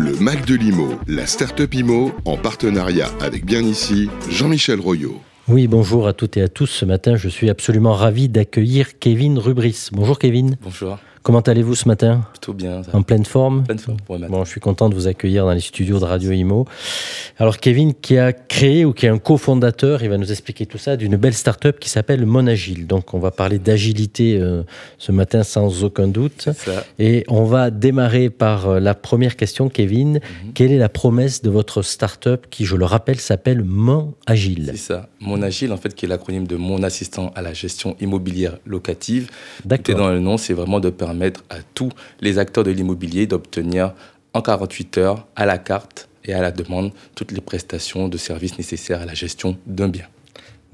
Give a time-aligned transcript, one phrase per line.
[0.00, 5.20] Le Mac de l'IMO, la start-up IMO, en partenariat avec Bien Ici, Jean-Michel Royot.
[5.48, 6.68] Oui, bonjour à toutes et à tous.
[6.68, 9.88] Ce matin, je suis absolument ravi d'accueillir Kevin Rubris.
[9.90, 10.56] Bonjour Kevin.
[10.62, 10.98] Bonjour.
[11.28, 12.80] Comment allez-vous ce matin Plutôt bien.
[12.94, 14.18] En pleine forme Pleine forme pour.
[14.18, 16.64] Bon, je suis content de vous accueillir dans les studios de Radio Imo.
[17.38, 20.78] Alors Kevin, qui a créé ou qui est un cofondateur, il va nous expliquer tout
[20.78, 22.86] ça, d'une belle start-up qui s'appelle Monagile.
[22.86, 24.62] Donc on va parler d'agilité euh,
[24.96, 26.48] ce matin sans aucun doute.
[26.56, 30.14] Ça, Et on va démarrer par euh, la première question, Kevin.
[30.14, 30.52] Mhm.
[30.54, 34.78] Quelle est la promesse de votre start-up qui, je le rappelle, s'appelle Mon Agile c'est
[34.78, 35.10] ça.
[35.20, 39.28] Mon Agile, en fait, qui est l'acronyme de Mon Assistant à la gestion immobilière locative.
[39.66, 39.96] D'accord.
[39.96, 41.17] dans le nom, c'est vraiment de permettre
[41.50, 41.90] à tous
[42.20, 43.92] les acteurs de l'immobilier d'obtenir
[44.34, 48.58] en 48 heures, à la carte et à la demande, toutes les prestations de services
[48.58, 50.04] nécessaires à la gestion d'un bien.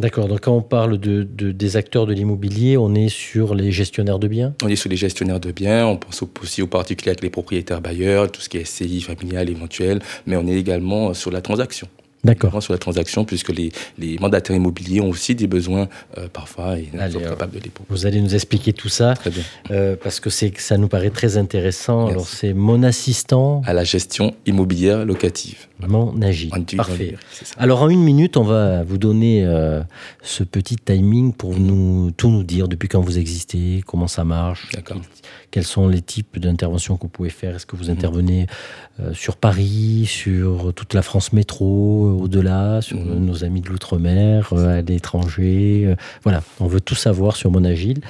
[0.00, 0.26] D'accord.
[0.26, 4.18] Donc quand on parle de, de- des acteurs de l'immobilier, on est sur les gestionnaires
[4.18, 4.52] de biens?
[4.64, 7.80] On est sur les gestionnaires de biens, on pense aussi aux particuliers avec les propriétaires
[7.80, 11.86] bailleurs, tout ce qui est SCI familial éventuel, mais on est également sur la transaction.
[12.24, 12.62] D'accord.
[12.62, 16.88] Sur la transaction, puisque les, les mandataires immobiliers ont aussi des besoins euh, parfois et
[16.98, 17.30] Allez, sont alors.
[17.30, 17.94] capables de les proposer.
[18.00, 19.42] Vous allez nous expliquer tout ça Très bien.
[19.70, 22.04] euh, parce que ça nous paraît très intéressant.
[22.06, 22.12] Merci.
[22.14, 25.66] Alors c'est mon assistant, À la gestion immobilière locative.
[25.86, 27.16] mon dit- Parfait.
[27.58, 29.82] Alors en une minute, on va vous donner euh,
[30.22, 34.68] ce petit timing pour nous tout nous dire depuis quand vous existez, comment ça marche,
[34.72, 35.00] D'accord.
[35.50, 37.56] quels sont les types d'interventions que vous pouvez faire?
[37.56, 37.82] Est-ce que Mhm.
[37.82, 38.46] vous intervenez
[39.00, 43.24] euh, sur Paris, sur toute la France métro, euh, au-delà, sur Mhm.
[43.24, 47.64] nos amis de l'outre-mer, euh, à l'étranger euh, Voilà, on veut tout savoir sur Mon
[47.64, 48.00] Agile.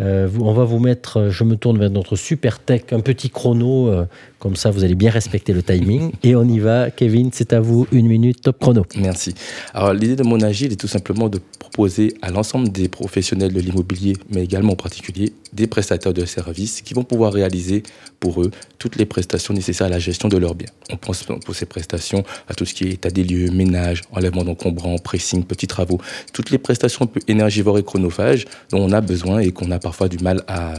[0.00, 3.92] Euh, on va vous mettre, je me tourne vers notre super tech, un petit chrono,
[4.38, 6.12] comme ça vous allez bien respecter le timing.
[6.22, 8.84] Et on y va, Kevin, c'est à vous, une minute, top chrono.
[8.96, 9.34] Merci.
[9.74, 13.60] Alors, l'idée de mon agile est tout simplement de proposer à l'ensemble des professionnels de
[13.60, 17.82] l'immobilier, mais également en particulier des prestataires de services qui vont pouvoir réaliser
[18.20, 20.68] pour eux toutes les prestations nécessaires à la gestion de leurs biens.
[20.92, 24.44] On pense pour ces prestations à tout ce qui est état des lieux, ménage, enlèvement
[24.44, 26.00] d'encombrants, pressing, petits travaux,
[26.32, 29.78] toutes les prestations un peu énergivores et chronophages dont on a besoin et qu'on a
[29.78, 30.74] parfois du mal à,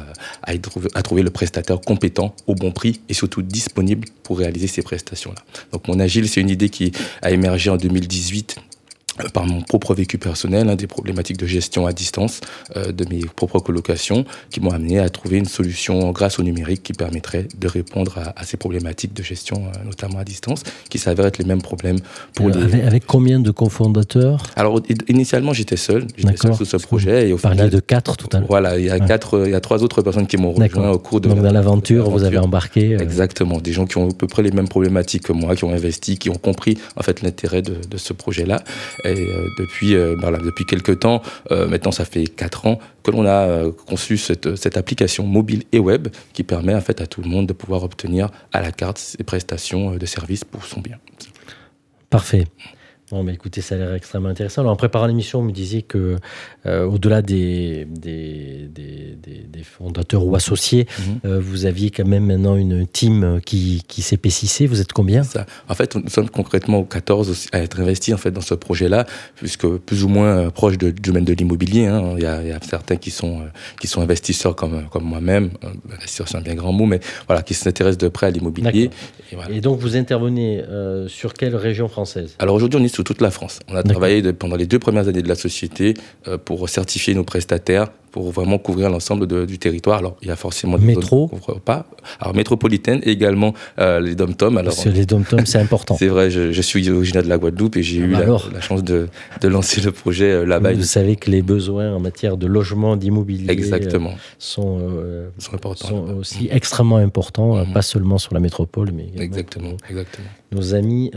[1.02, 5.42] trouver, le prestataire compétent au bon prix et surtout disponible pour réaliser ces prestations-là.
[5.72, 6.92] Donc mon agile, c'est une idée qui
[7.22, 8.69] a émergé en 2018 euh,
[9.34, 12.42] par mon propre vécu personnel, hein, des problématiques de gestion à distance
[12.78, 16.84] euh, de mes propres colocations, qui m'ont amené à trouver une solution grâce au numérique
[16.84, 20.98] qui permettrait de répondre à, à ces problématiques de gestion, euh, notamment à distance, qui
[21.00, 22.00] s'avèrent être les mêmes problèmes
[22.36, 22.64] pour Euh, les...
[22.64, 24.44] avec, avec combien de cofondateurs?
[24.56, 27.80] Alors i- initialement j'étais seul, j'étais seul sur ce projet et au Vous final, de
[27.80, 28.48] quatre tout à l'heure.
[28.48, 29.06] voilà, il y a Ouais.
[29.08, 31.42] quatre, euh, il y a trois autres personnes qui m'ont rejoint au cours de Donc
[31.42, 32.96] dans l'aventure, vous avez embarqué.
[32.96, 35.64] euh, Exactement, des gens qui ont à peu près les mêmes problématiques que moi, qui
[35.64, 38.64] ont investi, qui ont compris en fait l'intérêt de, de ce projet-là.
[39.18, 41.22] Et euh, depuis, euh, voilà, depuis quelques temps,
[41.52, 45.80] euh, maintenant ça fait quatre ans que l'on a conçu cette, cette application mobile et
[45.80, 48.98] web qui permet en fait à tout le monde de pouvoir obtenir à la carte
[48.98, 50.98] ses prestations de services pour son bien.
[52.10, 52.46] Parfait.
[53.12, 54.62] Bon, mais écoutez, ça a l'air extrêmement intéressant.
[54.62, 56.18] Alors, en préparant l'émission, on me disait que,
[56.66, 58.70] au-delà des, des,
[59.60, 61.20] des- fondateurs ou associés, Mhm.
[61.32, 64.66] euh, vous aviez quand même maintenant une team qui, qui s'épaississait.
[64.68, 65.46] Vous êtes combien Ça.
[65.68, 69.06] En fait, nous sommes concrètement 14 aussi à être investis en fait dans ce projet-là,
[69.36, 71.86] puisque plus ou moins euh, proche de- du domaine de l'immobilier.
[71.86, 72.14] hein.
[72.18, 73.46] Il, y a, il y a certains qui sont euh,
[73.80, 75.52] qui sont investisseurs comme comme moi-même.
[75.64, 78.90] Euh, Investisseur, c'est un bien grand mot, mais voilà, qui s'intéressent de près à l'immobilier.
[79.32, 79.52] Et voilà.
[79.52, 82.36] Et donc, vous intervenez euh, sur quelle région française?
[82.40, 83.60] Alors aujourd'hui, on est sur toute la France.
[83.68, 85.94] On a travaillé de- pendant les deux premières années de la société
[86.28, 90.00] euh, pour certifier nos prestataires, pour vraiment couvrir l'ensemble du territoire.
[90.00, 91.30] Alors, il y a forcément des Métro.
[91.48, 91.86] zones pas.
[92.20, 94.58] Alors, métropolitaine et également euh, les dom-tom.
[94.58, 95.96] Alors, Parce que les dom-toms, c'est important.
[96.00, 98.62] c'est vrai, je, je suis originaire de la Guadeloupe et j'ai Ah eu bah la,
[98.62, 99.08] chance de,
[99.42, 100.74] de lancer le projet euh, là-bas.
[100.74, 105.44] Vous savez que les besoins en matière de logement, d'immobilier euh, Exactement, sont, euh, ils
[105.44, 105.88] sont importants.
[105.88, 107.74] sont aussi extrêmement importants, Mhm.
[107.74, 110.28] pas seulement sur la métropole, mais également Exactement, exactement.
[110.52, 111.12] nos amis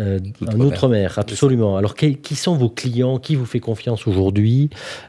[0.47, 1.19] en Outre-mer.
[1.19, 1.76] Absolument.
[1.76, 3.19] Alors, qui, qui sont vos clients?
[3.19, 4.69] Qui vous fait confiance aujourd'hui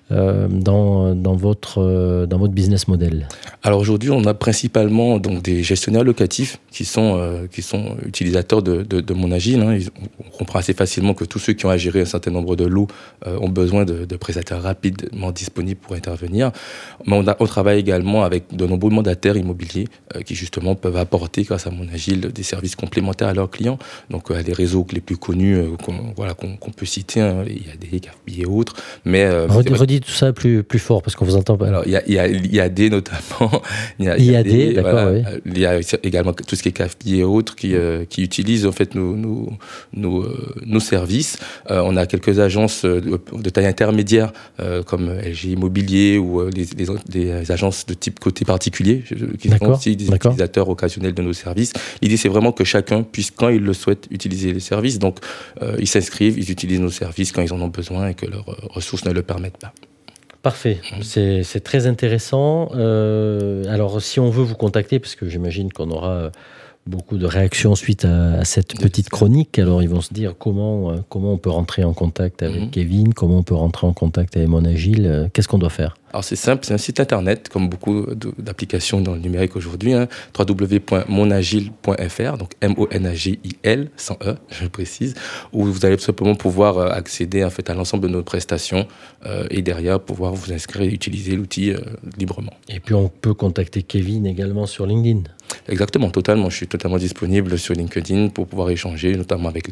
[0.10, 3.28] dans, dans, votre, euh, dans votre business model
[3.64, 8.62] Alors aujourd'hui, on a principalement donc des gestionnaires locatifs qui sont euh, qui sont utilisateurs
[8.62, 9.62] de, de, de mon agile.
[9.62, 9.74] hein.
[9.75, 9.90] Ils-
[10.20, 12.66] on comprend assez facilement que tous ceux qui ont à gérer un certain nombre de
[12.66, 12.88] lots
[13.25, 16.52] euh, ont besoin de, de prestataires rapidement disponibles pour intervenir.
[17.06, 20.98] Mais on, a- on travaille également avec de nombreux mandataires immobiliers euh, qui justement peuvent
[20.98, 23.78] apporter, grâce à mon agile, des services complémentaires à leurs clients.
[24.10, 27.44] Donc les réseaux les plus connus qu'on voilà, qu'on peut citer, hein.
[27.48, 27.94] il y a des
[28.28, 28.74] et autres.
[29.06, 29.26] Mais
[29.76, 32.19] redis tout ça plus, plus fort, parce qu'on vous entend Alors, il y a, y
[32.19, 33.62] a l'IAD notamment.
[34.00, 34.44] Il y a,
[34.74, 35.24] d'accord, oui.
[35.45, 38.65] Il y a également tout ce qui est CAFI et autres qui, euh, qui utilisent
[38.65, 39.50] en fait nos, nos,
[39.94, 41.38] nos, euh, nos services.
[41.69, 44.33] Euh, on a quelques agences de, de taille intermédiaire
[44.86, 49.04] comme LG Immobilier ou les, les, les, agences de type côté particulier
[49.39, 51.74] qui sont aussi des utilisateurs occasionnels de nos services.
[52.01, 55.00] L'idée, c'est vraiment que chacun puisse, quand il le souhaite, utiliser les services.
[55.00, 55.19] Donc,
[55.80, 59.06] ils s'inscrivent, ils utilisent nos services quand ils en ont besoin et que leurs ressources
[59.06, 59.74] ne le permettent pas.
[60.44, 62.69] Parfait, c'est très intéressant.
[62.75, 66.34] Euh, alors, si on veut vous contacter, parce que j'imagine qu'on aura
[66.85, 70.97] beaucoup de réactions suite à, cette petite chronique, alors ils vont se dire comment, euh,
[71.09, 72.71] comment on peut rentrer en contact avec mhm.
[72.71, 75.95] Kevin, comment on peut rentrer en contact avec Mon Agile, euh, qu'est-ce qu'on doit faire?
[76.13, 78.06] Alors c'est simple, c'est un site internet, comme beaucoup
[78.38, 80.07] d'applications dans le numérique aujourd'hui, hein,
[80.38, 85.15] www.monagile.fr, donc M-O-N-A-G-I-L, sans E, je le précise,
[85.53, 88.88] où vous allez simplement pouvoir euh, accéder en fait, à l'ensemble de nos prestations
[89.25, 91.80] euh, et derrière pouvoir vous inscrire et utiliser l'outil euh,
[92.15, 92.53] librement.
[92.69, 95.24] Et puis on peut contacter Kevin également sur LinkedIn.
[95.68, 96.50] Exactement, totalement.
[96.50, 99.68] Je suis totalement disponible sur LinkedIn pour pouvoir échanger, notamment avec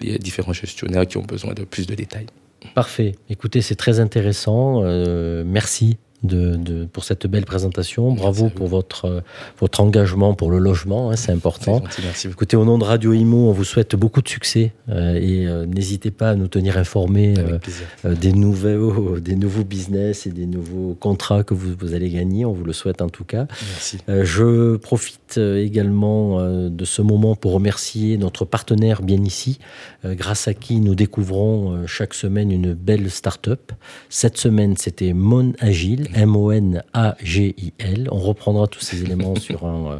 [0.00, 2.26] les, différents gestionnaires qui ont besoin de plus de détails.
[2.74, 3.16] Parfait.
[3.28, 4.82] Écoutez, c'est très intéressant.
[4.84, 8.12] Euh, merci de, pour cette belle présentation.
[8.12, 9.22] Bravo pour votre,
[9.58, 11.82] votre engagement pour le logement, hein, c'est important.
[12.24, 15.66] Écoutez, au nom de Radio Imo, on vous souhaite beaucoup de succès euh, et euh,
[15.66, 20.94] n'hésitez pas à nous tenir informés euh, des, nouveaux, des nouveaux business et des nouveaux
[20.94, 22.44] contrats que vous, vous allez gagner.
[22.44, 23.46] On vous le souhaite en tout cas.
[23.72, 23.98] Merci.
[24.08, 29.58] je profite également de ce moment pour remercier notre partenaire bien ici,
[30.04, 33.72] grâce à qui nous découvrons chaque semaine une belle start-up.
[34.08, 36.08] Cette semaine, c'était Mon Agile.
[36.14, 38.08] M-O-N-A-G-I-L.
[38.10, 39.98] On reprendra tous ces éléments sur un euh,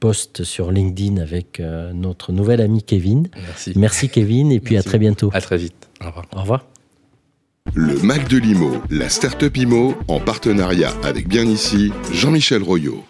[0.00, 3.28] post sur LinkedIn avec euh, notre nouvel ami Kevin.
[3.34, 3.72] Merci.
[3.76, 5.30] Merci Kevin et puis à très bientôt.
[5.32, 5.88] À très vite.
[6.00, 6.26] Au revoir.
[6.34, 6.66] Au revoir.
[7.74, 13.04] Le Mac de l'IMO, la Startup IMO, en partenariat avec Bien Ici, Jean-Michel Royot.